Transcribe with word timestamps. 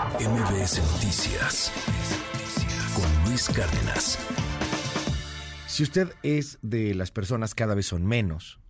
MBS 0.00 0.80
Noticias 0.94 1.70
con 2.94 3.28
Luis 3.28 3.50
Cárdenas. 3.50 4.18
Si 5.66 5.82
usted 5.82 6.14
es 6.22 6.58
de 6.62 6.94
las 6.94 7.10
personas, 7.10 7.54
cada 7.54 7.74
vez 7.74 7.88
son 7.88 8.06
menos, 8.06 8.60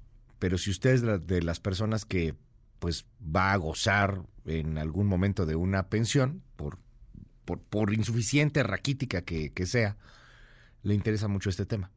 pero 0.40 0.58
si 0.58 0.70
usted 0.70 0.90
es 0.90 1.26
de 1.28 1.42
las 1.42 1.60
personas 1.60 2.04
que 2.04 2.34
pues 2.80 3.06
va 3.24 3.52
a 3.52 3.56
gozar 3.56 4.22
en 4.44 4.76
algún 4.76 5.06
momento 5.06 5.46
de 5.46 5.54
una 5.54 5.88
pensión, 5.88 6.42
por, 6.56 6.80
por, 7.44 7.94
insuficiente, 7.94 8.64
raquítica 8.64 9.22
que, 9.22 9.52
que 9.52 9.66
sea, 9.66 9.96
le 10.82 10.94
interesa 10.94 11.28
mucho 11.28 11.48
este 11.48 11.64
tema. 11.64 11.92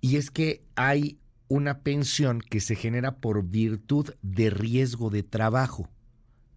Y 0.00 0.16
es 0.16 0.32
que 0.32 0.64
hay 0.74 1.20
una 1.46 1.78
pensión 1.78 2.40
que 2.40 2.60
se 2.60 2.74
genera 2.74 3.18
por 3.18 3.44
virtud 3.44 4.14
de 4.20 4.50
riesgo 4.50 5.10
de 5.10 5.22
trabajo. 5.22 5.88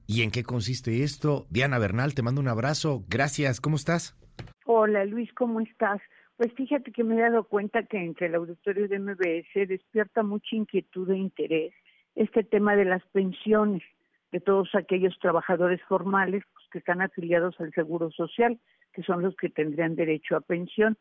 ¿Y 0.07 0.21
en 0.21 0.31
qué 0.31 0.43
consiste 0.43 1.03
esto? 1.03 1.45
Diana 1.49 1.79
Bernal, 1.79 2.13
te 2.13 2.21
mando 2.21 2.41
un 2.41 2.47
abrazo. 2.47 3.03
Gracias. 3.09 3.61
¿Cómo 3.61 3.77
estás? 3.77 4.15
Hola 4.65 5.05
Luis, 5.05 5.31
¿cómo 5.33 5.59
estás? 5.59 6.01
Pues 6.37 6.51
fíjate 6.53 6.91
que 6.91 7.03
me 7.03 7.15
he 7.15 7.21
dado 7.21 7.43
cuenta 7.43 7.83
que 7.83 7.97
entre 7.97 8.27
el 8.27 8.35
auditorio 8.35 8.87
de 8.87 8.99
MBS 8.99 9.67
despierta 9.67 10.23
mucha 10.23 10.55
inquietud 10.55 11.09
e 11.11 11.17
interés 11.17 11.73
este 12.15 12.43
tema 12.43 12.75
de 12.75 12.85
las 12.85 13.03
pensiones 13.07 13.83
de 14.31 14.39
todos 14.39 14.73
aquellos 14.73 15.17
trabajadores 15.19 15.81
formales 15.83 16.43
pues, 16.53 16.65
que 16.71 16.79
están 16.79 17.01
afiliados 17.01 17.59
al 17.59 17.71
Seguro 17.73 18.09
Social, 18.11 18.59
que 18.93 19.03
son 19.03 19.21
los 19.21 19.35
que 19.35 19.49
tendrían 19.49 19.95
derecho 19.95 20.35
a 20.35 20.41
pensión. 20.41 20.97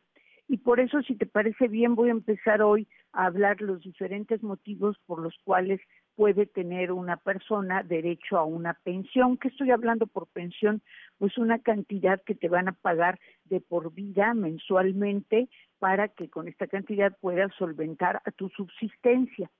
Y 0.48 0.58
por 0.58 0.80
eso, 0.80 1.00
si 1.02 1.14
te 1.14 1.26
parece 1.26 1.68
bien, 1.68 1.94
voy 1.94 2.08
a 2.08 2.12
empezar 2.12 2.62
hoy 2.62 2.88
a 3.12 3.26
hablar 3.26 3.60
los 3.60 3.80
diferentes 3.80 4.42
motivos 4.42 4.98
por 5.06 5.20
los 5.20 5.34
cuales 5.44 5.80
puede 6.16 6.46
tener 6.46 6.92
una 6.92 7.16
persona 7.16 7.82
derecho 7.82 8.38
a 8.38 8.44
una 8.44 8.74
pensión. 8.84 9.36
¿Qué 9.38 9.48
estoy 9.48 9.70
hablando 9.70 10.06
por 10.06 10.26
pensión? 10.28 10.82
Pues 11.18 11.38
una 11.38 11.58
cantidad 11.58 12.22
que 12.22 12.34
te 12.34 12.48
van 12.48 12.68
a 12.68 12.72
pagar 12.72 13.18
de 13.44 13.60
por 13.60 13.92
vida 13.92 14.34
mensualmente 14.34 15.48
para 15.78 16.08
que 16.08 16.28
con 16.28 16.48
esta 16.48 16.66
cantidad 16.66 17.16
puedas 17.20 17.52
solventar 17.54 18.20
a 18.24 18.30
tu 18.30 18.48
subsistencia. 18.50 19.50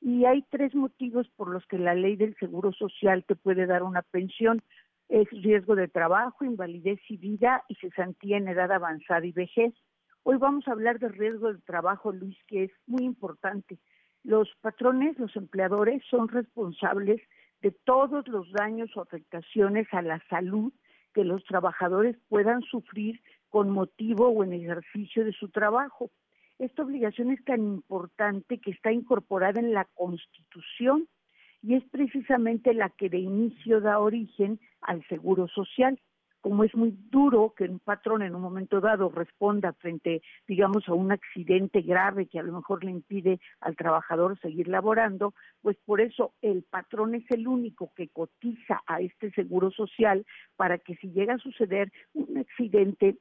Y 0.00 0.24
hay 0.24 0.42
tres 0.50 0.74
motivos 0.74 1.28
por 1.36 1.48
los 1.48 1.64
que 1.66 1.78
la 1.78 1.94
ley 1.94 2.16
del 2.16 2.34
Seguro 2.36 2.72
Social 2.72 3.24
te 3.24 3.36
puede 3.36 3.66
dar 3.66 3.82
una 3.82 4.02
pensión. 4.02 4.62
Es 5.08 5.28
riesgo 5.30 5.74
de 5.74 5.88
trabajo, 5.88 6.44
invalidez 6.44 7.00
y 7.08 7.16
vida 7.16 7.64
y 7.68 7.74
cesantía 7.76 8.38
en 8.38 8.48
edad 8.48 8.72
avanzada 8.72 9.26
y 9.26 9.32
vejez. 9.32 9.74
Hoy 10.22 10.36
vamos 10.36 10.66
a 10.68 10.72
hablar 10.72 10.98
de 10.98 11.08
riesgo 11.08 11.52
de 11.52 11.60
trabajo, 11.60 12.12
Luis, 12.12 12.36
que 12.46 12.64
es 12.64 12.70
muy 12.86 13.04
importante. 13.04 13.78
Los 14.22 14.48
patrones, 14.60 15.18
los 15.18 15.34
empleadores, 15.36 16.02
son 16.10 16.28
responsables 16.28 17.20
de 17.62 17.70
todos 17.70 18.26
los 18.28 18.50
daños 18.52 18.96
o 18.96 19.00
afectaciones 19.00 19.86
a 19.92 20.02
la 20.02 20.22
salud 20.28 20.72
que 21.14 21.24
los 21.24 21.44
trabajadores 21.44 22.16
puedan 22.28 22.62
sufrir 22.62 23.20
con 23.48 23.70
motivo 23.70 24.28
o 24.28 24.44
en 24.44 24.52
ejercicio 24.52 25.24
de 25.24 25.32
su 25.32 25.48
trabajo. 25.48 26.10
Esta 26.58 26.82
obligación 26.82 27.30
es 27.30 27.42
tan 27.44 27.60
importante 27.60 28.58
que 28.58 28.70
está 28.70 28.92
incorporada 28.92 29.60
en 29.60 29.72
la 29.72 29.86
Constitución 29.94 31.08
y 31.62 31.74
es 31.74 31.84
precisamente 31.90 32.74
la 32.74 32.90
que 32.90 33.08
de 33.08 33.18
inicio 33.18 33.80
da 33.80 33.98
origen 33.98 34.60
al 34.80 35.04
Seguro 35.08 35.48
Social 35.48 35.98
como 36.40 36.64
es 36.64 36.74
muy 36.74 36.96
duro 37.10 37.54
que 37.56 37.64
un 37.64 37.78
patrón 37.78 38.22
en 38.22 38.34
un 38.34 38.42
momento 38.42 38.80
dado 38.80 39.10
responda 39.10 39.72
frente, 39.74 40.22
digamos, 40.48 40.88
a 40.88 40.94
un 40.94 41.12
accidente 41.12 41.82
grave 41.82 42.26
que 42.26 42.38
a 42.38 42.42
lo 42.42 42.52
mejor 42.52 42.84
le 42.84 42.90
impide 42.90 43.40
al 43.60 43.76
trabajador 43.76 44.38
seguir 44.40 44.68
laborando, 44.68 45.34
pues 45.62 45.76
por 45.84 46.00
eso 46.00 46.32
el 46.40 46.62
patrón 46.62 47.14
es 47.14 47.24
el 47.30 47.46
único 47.46 47.92
que 47.94 48.08
cotiza 48.08 48.82
a 48.86 49.00
este 49.00 49.30
seguro 49.32 49.70
social 49.70 50.24
para 50.56 50.78
que 50.78 50.96
si 50.96 51.10
llega 51.10 51.34
a 51.34 51.38
suceder 51.38 51.92
un 52.14 52.38
accidente 52.38 53.18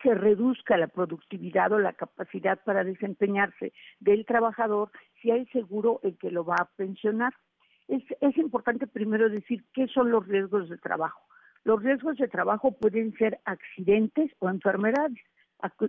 que 0.00 0.14
reduzca 0.14 0.76
la 0.76 0.88
productividad 0.88 1.72
o 1.72 1.78
la 1.78 1.92
capacidad 1.92 2.62
para 2.64 2.84
desempeñarse 2.84 3.72
del 4.00 4.26
trabajador, 4.26 4.90
si 5.20 5.30
hay 5.30 5.46
seguro 5.46 6.00
el 6.02 6.18
que 6.18 6.30
lo 6.30 6.44
va 6.44 6.56
a 6.58 6.68
pensionar. 6.76 7.32
Es, 7.88 8.02
es 8.20 8.36
importante 8.36 8.86
primero 8.86 9.28
decir 9.28 9.64
qué 9.72 9.86
son 9.88 10.10
los 10.10 10.26
riesgos 10.26 10.68
de 10.68 10.76
trabajo. 10.78 11.22
Los 11.66 11.82
riesgos 11.82 12.16
de 12.16 12.28
trabajo 12.28 12.70
pueden 12.70 13.12
ser 13.14 13.40
accidentes 13.44 14.30
o 14.38 14.48
enfermedades. 14.48 15.18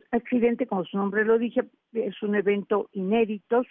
Accidente, 0.09 0.65
como 0.65 0.83
su 0.85 0.97
nombre 0.97 1.23
lo 1.23 1.37
dije, 1.37 1.69
es 1.93 2.19
un 2.23 2.33
evento 2.33 2.89
inédito, 2.93 3.61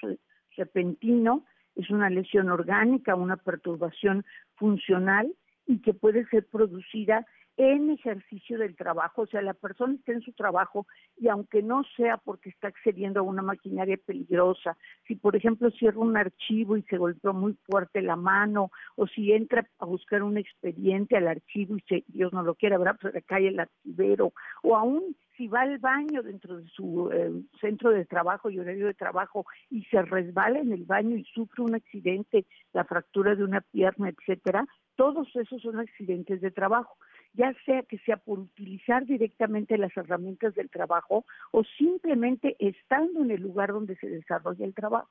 repentino, 0.57 1.45
es 1.75 1.91
una 1.91 2.09
lesión 2.09 2.49
orgánica, 2.49 3.17
una 3.17 3.37
perturbación 3.37 4.25
funcional 4.55 5.35
y 5.67 5.81
que 5.83 5.95
puede 5.95 6.25
ser 6.27 6.47
producida 6.47 7.27
en 7.57 7.91
ejercicio 7.91 8.59
del 8.59 8.77
trabajo, 8.77 9.23
o 9.23 9.27
sea, 9.27 9.41
la 9.41 9.55
persona 9.55 9.95
está 9.95 10.13
en 10.13 10.21
su 10.21 10.33
trabajo 10.33 10.87
y 11.17 11.29
aunque 11.29 11.63
no 11.63 11.83
sea 11.97 12.19
porque 12.19 12.51
está 12.51 12.69
accediendo 12.69 13.21
a 13.21 13.23
una 13.23 13.43
maquinaria 13.43 13.97
peligrosa, 14.05 14.77
si 15.07 15.17
por 15.17 15.37
ejemplo 15.37 15.71
cierra 15.71 16.01
un 16.01 16.17
archivo 16.17 16.77
y 16.77 16.83
se 16.83 16.99
golpeó 16.99 17.33
muy 17.33 17.55
fuerte 17.65 18.03
la 18.03 18.17
mano, 18.17 18.71
o 18.97 19.07
si 19.07 19.33
entra 19.33 19.67
a 19.79 19.87
buscar 19.87 20.23
un 20.23 20.37
expediente 20.37 21.17
al 21.17 21.29
archivo 21.29 21.77
y 21.77 21.81
se, 21.89 22.05
Dios 22.09 22.33
no 22.33 22.43
lo 22.43 22.55
quiera, 22.55 22.79
¿verdad? 22.79 22.99
Pues 23.01 23.15
le 23.15 23.23
cae 23.23 23.49
el 23.49 23.61
archivero, 23.61 24.33
o 24.63 24.77
aún 24.77 25.17
si 25.37 25.49
va 25.49 25.63
al 25.63 25.79
baño 25.79 26.23
dentro 26.23 26.57
de 26.57 26.67
su 26.69 27.11
eh, 27.13 27.31
centro 27.61 27.91
de 27.91 28.05
trabajo 28.05 28.51
y 28.51 28.59
horario 28.59 28.87
de 28.87 28.95
trabajo 28.95 29.45
y 29.71 29.85
se 29.85 30.03
resbala 30.03 30.59
en 30.59 30.73
el 30.73 30.85
baño 30.85 31.17
y 31.17 31.25
sufre 31.25 31.63
un 31.63 31.75
accidente, 31.75 32.47
la 32.73 32.85
fractura 32.85 33.35
de 33.35 33.45
una 33.45 33.61
pierna, 33.61 34.09
etcétera, 34.09 34.67
todos 34.97 35.29
esos 35.37 35.61
son 35.63 35.79
accidentes 35.79 36.41
de 36.41 36.51
trabajo 36.51 36.97
ya 37.37 37.55
sea 37.67 37.83
que 37.83 37.99
sea 37.99 38.17
por 38.17 38.39
utilizar 38.39 39.05
directamente 39.05 39.77
las 39.77 39.95
herramientas 39.97 40.55
del 40.55 40.71
trabajo 40.71 41.27
o 41.53 41.65
simplemente 41.77 42.57
estando 42.59 43.23
en 43.23 43.31
el 43.31 43.43
lugar 43.43 43.73
donde 43.73 43.97
se 43.97 44.09
desarrolla 44.09 44.65
el 44.65 44.75
trabajo. 44.75 45.11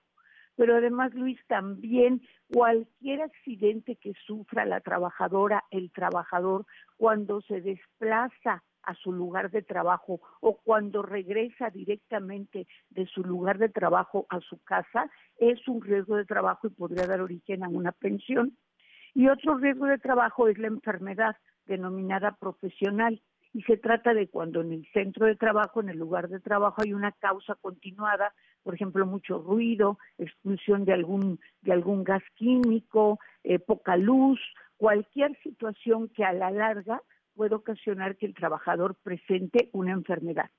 Pero 0.55 0.75
además, 0.77 1.13
Luis, 1.13 1.39
también 1.47 2.21
cualquier 2.51 3.21
accidente 3.21 3.97
que 3.97 4.13
sufra 4.25 4.65
la 4.65 4.79
trabajadora, 4.79 5.63
el 5.69 5.91
trabajador, 5.91 6.65
cuando 6.97 7.41
se 7.41 7.61
desplaza 7.61 8.63
a 8.85 8.95
su 8.95 9.11
lugar 9.11 9.51
de 9.51 9.61
trabajo 9.61 10.21
o 10.41 10.57
cuando 10.57 11.01
regresa 11.01 11.69
directamente 11.69 12.67
de 12.89 13.05
su 13.07 13.23
lugar 13.23 13.57
de 13.57 13.69
trabajo 13.69 14.25
a 14.29 14.39
su 14.41 14.61
casa, 14.63 15.09
es 15.37 15.67
un 15.67 15.81
riesgo 15.81 16.15
de 16.15 16.25
trabajo 16.25 16.67
y 16.67 16.71
podría 16.71 17.07
dar 17.07 17.21
origen 17.21 17.63
a 17.63 17.69
una 17.69 17.91
pensión. 17.91 18.57
Y 19.13 19.27
otro 19.27 19.57
riesgo 19.57 19.85
de 19.85 19.97
trabajo 19.97 20.47
es 20.47 20.57
la 20.57 20.67
enfermedad 20.67 21.35
denominada 21.65 22.35
profesional 22.39 23.21
y 23.55 23.61
se 23.63 23.77
trata 23.77 24.13
de 24.13 24.27
cuando 24.27 24.59
en 24.59 24.73
el 24.73 24.85
centro 24.91 25.25
de 25.25 25.37
trabajo, 25.37 25.79
en 25.79 25.87
el 25.87 25.97
lugar 25.97 26.27
de 26.27 26.41
trabajo 26.41 26.81
hay 26.83 26.93
una 26.93 27.13
causa 27.13 27.55
continuada, 27.55 28.33
por 28.63 28.75
ejemplo, 28.75 29.05
mucho 29.05 29.39
ruido, 29.39 29.97
expulsión 30.17 30.83
de 30.83 30.91
algún 30.91 31.39
de 31.61 31.71
algún 31.71 32.03
gas 32.03 32.23
químico, 32.35 33.17
eh, 33.45 33.59
poca 33.59 33.95
luz, 33.95 34.41
cualquier 34.75 35.37
situación 35.41 36.09
que 36.09 36.25
a 36.25 36.33
la 36.33 36.51
larga 36.51 37.01
puede 37.35 37.55
ocasionar 37.55 38.15
que 38.15 38.25
el 38.25 38.33
trabajador 38.33 38.95
presente 38.95 39.69
una 39.73 39.91
enfermedad. 39.91 40.49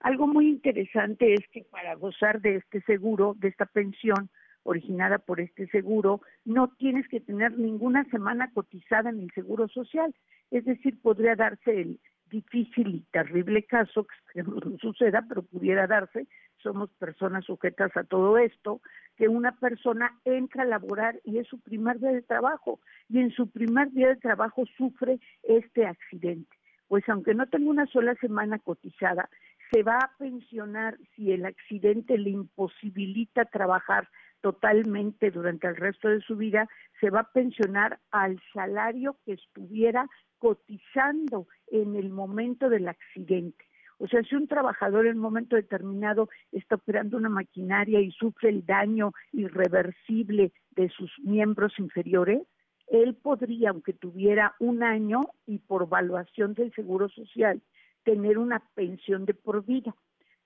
Algo 0.00 0.26
muy 0.26 0.48
interesante 0.48 1.32
es 1.32 1.46
que 1.50 1.62
para 1.64 1.94
gozar 1.94 2.40
de 2.40 2.56
este 2.56 2.82
seguro, 2.82 3.34
de 3.38 3.48
esta 3.48 3.66
pensión, 3.66 4.28
originada 4.64 5.18
por 5.18 5.40
este 5.40 5.66
seguro, 5.68 6.20
no 6.44 6.68
tienes 6.76 7.06
que 7.08 7.20
tener 7.20 7.56
ninguna 7.56 8.04
semana 8.10 8.50
cotizada 8.52 9.10
en 9.10 9.20
el 9.20 9.30
seguro 9.32 9.68
social. 9.68 10.14
Es 10.50 10.64
decir, 10.64 11.00
podría 11.00 11.36
darse 11.36 11.80
el 11.80 12.00
difícil 12.30 12.88
y 12.88 13.00
terrible 13.12 13.62
caso, 13.62 14.06
que 14.32 14.42
no 14.42 14.60
suceda, 14.80 15.24
pero 15.28 15.42
pudiera 15.42 15.86
darse, 15.86 16.26
somos 16.58 16.90
personas 16.98 17.44
sujetas 17.44 17.96
a 17.96 18.04
todo 18.04 18.38
esto, 18.38 18.80
que 19.16 19.28
una 19.28 19.52
persona 19.52 20.18
entra 20.24 20.62
a 20.62 20.66
laborar 20.66 21.20
y 21.24 21.38
es 21.38 21.46
su 21.46 21.60
primer 21.60 22.00
día 22.00 22.10
de 22.10 22.22
trabajo, 22.22 22.80
y 23.08 23.20
en 23.20 23.30
su 23.30 23.50
primer 23.50 23.92
día 23.92 24.08
de 24.08 24.16
trabajo 24.16 24.64
sufre 24.76 25.20
este 25.42 25.86
accidente. 25.86 26.56
Pues 26.88 27.08
aunque 27.08 27.34
no 27.34 27.46
tenga 27.46 27.70
una 27.70 27.86
sola 27.86 28.14
semana 28.16 28.58
cotizada, 28.58 29.28
se 29.72 29.82
va 29.82 29.98
a 29.98 30.10
pensionar 30.18 30.96
si 31.14 31.32
el 31.32 31.46
accidente 31.46 32.18
le 32.18 32.30
imposibilita 32.30 33.44
trabajar 33.44 34.08
totalmente 34.44 35.30
durante 35.30 35.66
el 35.68 35.74
resto 35.74 36.10
de 36.10 36.20
su 36.20 36.36
vida, 36.36 36.68
se 37.00 37.08
va 37.08 37.20
a 37.20 37.32
pensionar 37.32 37.98
al 38.10 38.38
salario 38.52 39.16
que 39.24 39.32
estuviera 39.32 40.06
cotizando 40.36 41.48
en 41.68 41.96
el 41.96 42.10
momento 42.10 42.68
del 42.68 42.88
accidente. 42.88 43.64
O 43.96 44.06
sea, 44.06 44.22
si 44.22 44.34
un 44.34 44.46
trabajador 44.46 45.06
en 45.06 45.16
un 45.16 45.22
momento 45.22 45.56
determinado 45.56 46.28
está 46.52 46.74
operando 46.74 47.16
una 47.16 47.30
maquinaria 47.30 48.00
y 48.00 48.10
sufre 48.10 48.50
el 48.50 48.66
daño 48.66 49.14
irreversible 49.32 50.52
de 50.72 50.90
sus 50.90 51.10
miembros 51.20 51.78
inferiores, 51.78 52.42
él 52.88 53.14
podría, 53.14 53.70
aunque 53.70 53.94
tuviera 53.94 54.56
un 54.60 54.82
año 54.82 55.22
y 55.46 55.56
por 55.60 55.84
evaluación 55.84 56.52
del 56.52 56.70
Seguro 56.74 57.08
Social, 57.08 57.62
tener 58.02 58.36
una 58.36 58.62
pensión 58.74 59.24
de 59.24 59.32
por 59.32 59.64
vida 59.64 59.94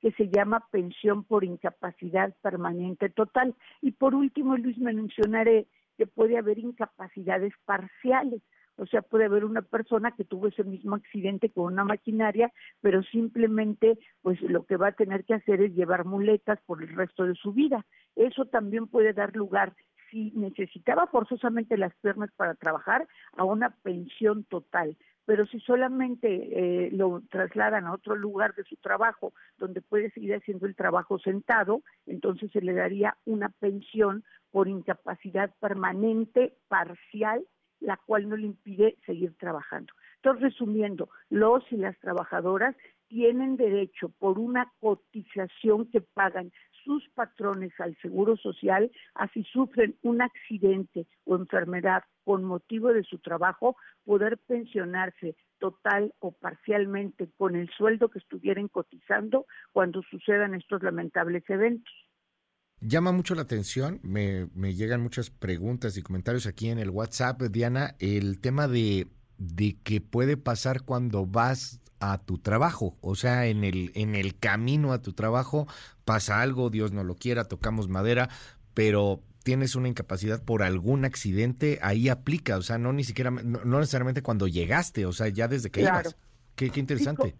que 0.01 0.13
se 0.13 0.29
llama 0.29 0.67
pensión 0.71 1.25
por 1.25 1.45
incapacidad 1.45 2.35
permanente 2.43 3.09
total. 3.09 3.55
Y 3.83 3.93
por 3.93 4.15
último, 4.15 4.57
Luis, 4.57 4.79
me 4.79 4.93
mencionaré 4.93 5.67
que 5.97 6.07
puede 6.07 6.39
haber 6.39 6.59
incapacidades 6.59 7.53
parciales, 7.65 8.43
O 8.81 8.87
sea, 8.87 9.03
puede 9.03 9.25
haber 9.25 9.45
una 9.45 9.63
persona 9.63 10.13
que 10.13 10.23
tuvo 10.25 10.47
ese 10.47 10.63
mismo 10.63 10.95
accidente 10.95 11.51
con 11.51 11.73
una 11.73 11.83
maquinaria, 11.83 12.53
pero 12.81 13.03
simplemente 13.03 13.99
pues 14.23 14.41
lo 14.41 14.67
que 14.67 14.77
va 14.77 14.89
a 14.89 14.93
tener 14.93 15.25
que 15.25 15.35
hacer 15.35 15.61
es 15.61 15.75
llevar 15.75 16.05
muletas 16.05 16.61
por 16.65 16.81
el 16.81 16.95
resto 16.95 17.25
de 17.25 17.35
su 17.35 17.53
vida. 17.53 17.85
Eso 18.15 18.45
también 18.45 18.87
puede 18.87 19.13
dar 19.13 19.35
lugar 19.35 19.75
si 20.11 20.31
necesitaba 20.37 21.07
forzosamente 21.09 21.77
las 21.77 21.95
piernas 21.97 22.31
para 22.37 22.55
trabajar, 22.55 23.07
a 23.37 23.45
una 23.45 23.71
pensión 23.83 24.45
total. 24.45 24.97
Pero 25.29 25.45
si 25.45 25.61
solamente 25.61 26.27
eh, 26.31 26.91
lo 26.91 27.21
trasladan 27.31 27.85
a 27.85 27.93
otro 27.93 28.17
lugar 28.17 28.55
de 28.55 28.65
su 28.65 28.77
trabajo 28.77 29.35
donde 29.59 29.83
puede 29.83 30.11
seguir 30.13 30.35
haciendo 30.35 30.65
el 30.65 30.75
trabajo 30.75 31.19
sentado, 31.19 31.83
entonces 32.07 32.51
se 32.51 32.63
le 32.63 32.73
daría 32.73 33.15
una 33.27 33.51
pensión 33.51 34.25
por 34.51 34.69
incapacidad 34.69 35.55
permanente 35.61 36.55
parcial, 36.69 37.45
la 37.81 37.97
cual 37.97 38.29
no 38.29 38.37
le 38.37 38.47
impide 38.47 38.97
seguir 39.07 39.35
trabajando. 39.39 39.93
Entonces, 40.17 40.53
resumiendo, 40.53 41.09
los 41.31 41.63
y 41.71 41.77
las 41.77 41.99
trabajadoras 42.01 42.77
tienen 43.09 43.57
derecho 43.57 44.11
por 44.19 44.39
una 44.39 44.73
cotización 44.81 45.91
que 45.91 46.01
pagan 46.01 46.53
sus 46.85 47.09
patrones 47.11 47.73
al 47.81 47.97
Seguro 47.99 48.37
Social, 48.37 48.91
así 49.15 49.45
sufren 49.45 49.97
un 50.03 50.23
accidente 50.23 51.07
o 51.25 51.37
enfermedad 51.37 52.03
con 52.25 52.45
motivo 52.45 52.93
de 52.93 53.05
su 53.05 53.19
trabajo, 53.19 53.77
poder 54.05 54.39
pensionarse 54.39 55.37
total 55.59 56.15
o 56.21 56.33
parcialmente 56.33 57.29
con 57.37 57.57
el 57.57 57.69
sueldo 57.71 58.09
que 58.09 58.19
estuvieran 58.19 58.69
cotizando 58.69 59.47
cuando 59.73 60.03
sucedan 60.03 60.55
estos 60.55 60.83
lamentables 60.83 61.49
eventos. 61.49 62.08
Llama 62.81 63.11
mucho 63.11 63.35
la 63.35 63.43
atención, 63.43 63.99
me, 64.03 64.49
me 64.55 64.75
llegan 64.75 65.03
muchas 65.03 65.31
preguntas 65.31 65.97
y 65.97 66.03
comentarios 66.03 66.47
aquí 66.47 66.69
en 66.69 66.79
el 66.79 66.91
WhatsApp, 66.91 67.43
Diana, 67.43 67.97
el 67.99 68.39
tema 68.39 68.69
de, 68.69 69.09
de 69.37 69.77
que 69.83 70.01
puede 70.01 70.37
pasar 70.37 70.83
cuando 70.83 71.27
vas 71.27 71.81
a 71.99 72.19
tu 72.19 72.39
trabajo, 72.39 72.97
o 73.01 73.17
sea, 73.17 73.47
en 73.47 73.65
el, 73.65 73.91
en 73.95 74.15
el 74.15 74.39
camino 74.39 74.93
a 74.93 75.03
tu 75.03 75.13
trabajo 75.13 75.67
pasa 76.05 76.41
algo, 76.41 76.71
Dios 76.71 76.93
no 76.93 77.03
lo 77.03 77.17
quiera, 77.17 77.45
tocamos 77.45 77.89
madera, 77.89 78.29
pero 78.75 79.25
tienes 79.43 79.75
una 79.75 79.89
incapacidad 79.89 80.45
por 80.45 80.63
algún 80.63 81.05
accidente, 81.05 81.81
ahí 81.83 82.09
aplica, 82.09 82.59
o 82.59 82.63
sea, 82.63 82.79
no 82.79 82.93
ni 82.93 83.03
siquiera, 83.03 83.31
no, 83.31 83.81
necesariamente 83.81 84.23
cuando 84.23 84.47
llegaste, 84.47 85.05
o 85.07 85.13
sea, 85.13 85.29
ya 85.29 85.49
desde 85.49 85.71
que 85.71 85.81
ibas. 85.81 86.17
Qué, 86.55 86.71
qué 86.71 86.81
interesante. 86.81 87.37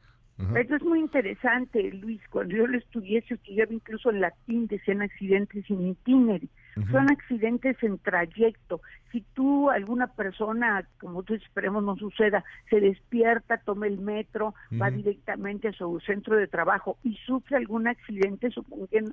Eso 0.55 0.77
es 0.77 0.83
muy 0.83 1.01
interesante, 1.01 1.91
Luis. 1.95 2.21
Cuando 2.31 2.55
yo 2.55 2.67
lo 2.67 2.79
estudié, 2.79 3.23
se 3.23 3.35
estudiaba 3.35 3.73
incluso 3.73 4.11
en 4.11 4.21
latín, 4.21 4.69
decían 4.69 5.03
accidentes 5.03 5.69
in 5.69 5.89
itinere. 5.89 6.49
Son 6.93 7.11
accidentes 7.11 7.77
en 7.83 7.99
trayecto. 7.99 8.81
Si 9.11 9.23
tú, 9.35 9.69
alguna 9.69 10.07
persona, 10.07 10.87
como 11.01 11.25
tú 11.25 11.35
esperemos 11.35 11.83
no 11.83 11.97
suceda, 11.97 12.45
se 12.71 12.81
despierta, 12.81 13.59
toma 13.59 13.89
el 13.89 13.99
metro, 13.99 14.55
va 14.81 14.89
directamente 14.89 15.69
a 15.69 15.73
su 15.73 15.99
centro 15.99 16.37
de 16.37 16.47
trabajo 16.47 16.97
y 17.03 17.17
sufre 17.27 17.57
algún 17.57 17.89
accidente, 17.89 18.51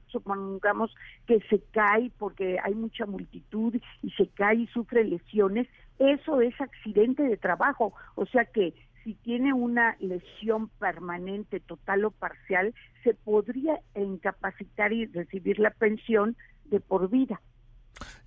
supongamos 0.07 0.94
que 1.25 1.39
se 1.50 1.60
cae 1.72 2.12
porque 2.19 2.60
hay 2.63 2.75
mucha 2.75 3.07
multitud 3.07 3.75
y 4.04 4.12
se 4.12 4.27
cae 4.27 4.57
y 4.57 4.68
sufre 4.68 5.04
lesiones, 5.04 5.68
eso 5.98 6.42
es 6.42 6.60
accidente 6.62 7.24
de 7.24 7.38
trabajo. 7.38 7.94
O 8.13 8.27
sea 8.27 8.45
que 8.45 8.75
si 9.05 9.13
tiene 9.13 9.53
una 9.53 9.95
lesión 9.99 10.67
permanente, 10.79 11.59
total 11.61 12.05
o 12.05 12.11
parcial, 12.11 12.73
se 13.03 13.13
podría 13.13 13.79
incapacitar 13.95 14.91
y 14.91 15.05
recibir 15.05 15.59
la 15.59 15.69
pensión 15.69 16.35
de 16.65 16.79
por 16.79 17.09
vida. 17.09 17.39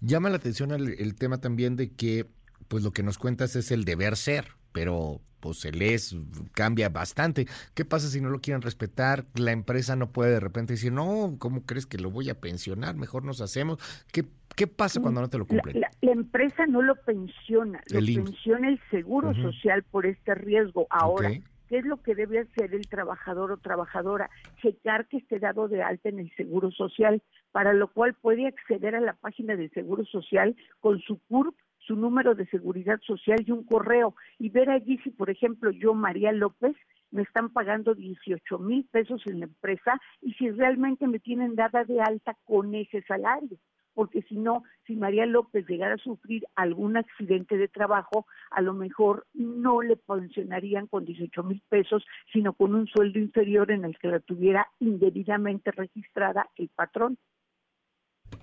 Llama 0.01 0.31
la 0.31 0.37
atención 0.37 0.71
el, 0.71 1.15
tema 1.17 1.41
también 1.41 1.75
de 1.75 1.91
que, 1.91 2.27
pues 2.69 2.85
lo 2.85 2.93
que 2.93 3.03
nos 3.03 3.19
cuentas 3.19 3.57
es 3.57 3.73
el 3.73 3.85
deber 3.85 4.17
ser, 4.17 4.53
pero 4.73 5.21
pues 5.41 5.65
el 5.65 5.83
es 5.83 6.17
cambia 6.53 6.89
bastante. 6.89 7.49
¿Qué 7.75 7.85
pasa 7.85 8.09
si 8.09 8.21
no 8.21 8.31
lo 8.31 8.41
quieren 8.41 8.63
respetar? 8.63 9.27
La 9.35 9.51
empresa 9.51 9.97
no 9.97 10.13
puede 10.13 10.31
de 10.31 10.41
repente 10.41 10.75
decir, 10.75 10.93
no, 10.93 11.35
¿cómo 11.39 11.65
crees 11.67 11.87
que 11.87 11.99
lo 11.99 12.11
voy 12.11 12.31
a 12.31 12.41
pensionar? 12.41 12.95
Mejor 12.95 13.25
nos 13.25 13.41
hacemos. 13.41 13.79
¿Qué 14.13 14.25
¿Qué 14.59 14.67
pasa 14.67 15.01
cuando 15.01 15.21
no 15.21 15.31
te 15.31 15.39
lo 15.39 15.47
cumplen? 15.47 15.81
La, 15.81 15.89
empresa 16.03 16.67
no 16.67 16.83
lo 16.83 16.97
pensiona, 16.97 17.81
lo 17.91 18.01
pensiona 18.01 18.69
el 18.69 18.81
seguro 18.91 19.33
social 19.37 19.85
por 19.85 20.05
este 20.05 20.35
riesgo. 20.35 20.89
Ahora, 20.91 21.31
¿qué 21.69 21.79
es 21.79 21.85
lo 21.85 21.99
que 21.99 22.17
debe 22.17 22.41
hacer 22.41 22.75
el 22.75 22.89
trabajador 22.89 23.53
o 23.53 23.59
trabajadora? 23.59 24.29
Checar 24.61 25.07
que 25.07 25.19
esté 25.19 25.39
dado 25.39 25.69
de 25.69 25.85
alta 25.85 26.09
en 26.09 26.19
el 26.19 26.35
seguro 26.35 26.73
social, 26.73 27.23
para 27.53 27.73
lo 27.73 27.87
cual 27.87 28.15
puede 28.15 28.49
acceder 28.49 28.97
a 28.97 29.01
la 29.01 29.13
página 29.13 29.55
del 29.55 29.71
seguro 29.71 30.05
social 30.05 30.57
con 30.81 30.99
su 31.03 31.21
CURP 31.29 31.55
su 31.79 31.95
número 31.95 32.35
de 32.35 32.45
seguridad 32.47 33.01
social 33.07 33.39
y 33.47 33.53
un 33.53 33.65
correo 33.65 34.15
y 34.39 34.51
ver 34.51 34.69
allí 34.69 34.99
si, 35.05 35.11
por 35.11 35.31
ejemplo, 35.31 35.71
yo, 35.71 35.95
María 35.95 36.33
López, 36.33 36.77
me 37.13 37.23
están 37.23 37.49
pagando 37.51 37.95
18 37.95 38.59
mil 38.59 38.85
pesos 38.91 39.23
en 39.25 39.39
la 39.39 39.47
empresa 39.47 39.99
y 40.21 40.35
si 40.35 40.51
realmente 40.51 41.07
me 41.07 41.21
tienen 41.21 41.55
dada 41.55 41.85
de 41.85 42.03
alta 42.03 42.37
con 42.45 42.75
ese 42.75 43.03
salario 43.03 43.57
porque 43.99 44.23
si 44.29 44.37
no, 44.37 44.63
si 44.87 44.95
María 44.95 45.27
López 45.27 45.67
llegara 45.67 45.95
a 45.97 45.99
sufrir 45.99 46.45
algún 46.55 46.97
accidente 46.97 47.57
de 47.57 47.67
trabajo, 47.67 48.29
a 48.53 48.63
lo 48.63 48.73
mejor 48.73 49.27
no 49.35 49.83
le 49.83 49.97
pensionarían 49.97 50.87
con 50.87 51.05
18 51.05 51.43
mil 51.43 51.61
pesos, 51.69 52.05
sino 52.33 52.53
con 52.53 52.77
un 52.77 52.87
sueldo 52.87 53.19
inferior 53.19 53.73
en 53.73 53.85
el 53.85 53.99
que 53.99 54.07
la 54.07 54.21
tuviera 54.21 54.69
indebidamente 54.79 55.73
registrada 55.73 56.49
el 56.55 56.69
patrón. 56.69 57.19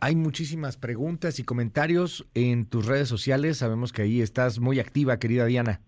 Hay 0.02 0.18
muchísimas 0.18 0.75
preguntas 0.75 1.40
y 1.40 1.46
comentarios 1.46 2.30
en 2.34 2.69
tus 2.69 2.86
redes 2.86 3.07
sociales. 3.07 3.60
Sabemos 3.60 3.94
que 3.94 4.02
ahí 4.02 4.19
estás 4.19 4.60
muy 4.60 4.81
activa, 4.81 5.19
querida 5.19 5.46
Diana. 5.46 5.80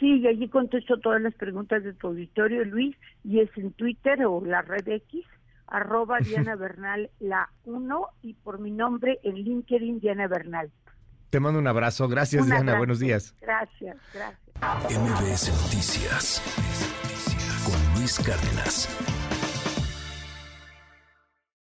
Sí, 0.00 0.20
y 0.20 0.26
allí 0.26 0.48
contesto 0.48 0.96
todas 0.96 1.20
las 1.20 1.34
preguntas 1.34 1.84
de 1.84 1.92
tu 1.92 2.06
auditorio, 2.06 2.64
Luis, 2.64 2.96
y 3.24 3.40
es 3.40 3.50
en 3.58 3.72
Twitter 3.72 4.24
o 4.24 4.42
la 4.42 4.62
red 4.62 4.88
X, 4.88 5.22
arroba 5.72 6.18
Diana 6.24 6.54
Bernal 6.54 7.10
la 7.18 7.50
1 7.64 8.06
y 8.22 8.34
por 8.34 8.60
mi 8.60 8.70
nombre 8.70 9.18
en 9.24 9.34
LinkedIn 9.34 9.98
Diana 9.98 10.28
Bernal. 10.28 10.70
Te 11.30 11.40
mando 11.40 11.58
un 11.58 11.66
abrazo. 11.66 12.08
Gracias, 12.08 12.46
Diana. 12.46 12.76
Buenos 12.76 12.98
días. 12.98 13.34
Gracias, 13.40 13.96
gracias. 14.12 14.38
MBS 15.00 15.48
Noticias 15.62 16.42
con 17.64 17.98
Luis 17.98 18.18
Cárdenas. 18.18 19.21